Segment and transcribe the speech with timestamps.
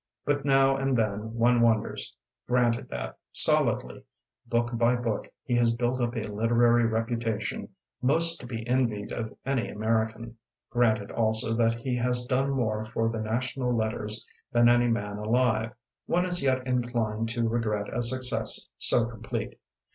[0.25, 2.15] But now and then one wonders—
[2.49, 4.03] granted that, solidly,
[4.47, 7.69] book by book, he has built up a literary reputation
[8.01, 10.39] most to be envied of any American,
[10.71, 15.71] granted also that he has done more for the national letters than any man alive,
[16.07, 19.59] one is yet inclined to regret a success so complete.